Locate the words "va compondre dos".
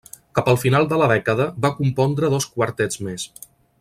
1.67-2.49